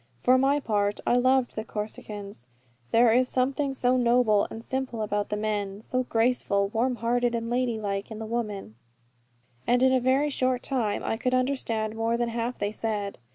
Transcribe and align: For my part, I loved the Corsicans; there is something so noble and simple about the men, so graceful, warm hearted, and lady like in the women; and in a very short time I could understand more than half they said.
For 0.17 0.35
my 0.39 0.59
part, 0.59 0.99
I 1.05 1.15
loved 1.15 1.55
the 1.55 1.63
Corsicans; 1.63 2.47
there 2.89 3.11
is 3.13 3.29
something 3.29 3.71
so 3.71 3.97
noble 3.97 4.47
and 4.49 4.63
simple 4.63 5.03
about 5.03 5.29
the 5.29 5.37
men, 5.37 5.79
so 5.79 6.05
graceful, 6.05 6.69
warm 6.69 6.95
hearted, 6.95 7.35
and 7.35 7.51
lady 7.51 7.79
like 7.79 8.09
in 8.09 8.17
the 8.17 8.25
women; 8.25 8.77
and 9.67 9.83
in 9.83 9.93
a 9.93 9.99
very 9.99 10.31
short 10.31 10.63
time 10.63 11.03
I 11.03 11.17
could 11.17 11.35
understand 11.35 11.95
more 11.95 12.17
than 12.17 12.29
half 12.29 12.57
they 12.57 12.71
said. 12.71 13.19